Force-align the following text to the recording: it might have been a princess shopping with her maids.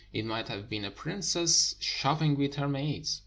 it 0.11 0.25
might 0.25 0.47
have 0.47 0.67
been 0.67 0.83
a 0.83 0.89
princess 0.89 1.75
shopping 1.79 2.35
with 2.35 2.55
her 2.55 2.67
maids. 2.67 3.19